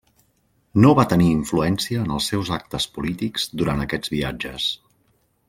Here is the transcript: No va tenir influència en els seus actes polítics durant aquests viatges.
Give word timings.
No 0.85 0.93
va 0.99 1.03
tenir 1.11 1.27
influència 1.33 2.05
en 2.05 2.15
els 2.15 2.31
seus 2.33 2.49
actes 2.57 2.89
polítics 2.97 3.47
durant 3.61 3.85
aquests 3.87 4.15
viatges. 4.17 4.69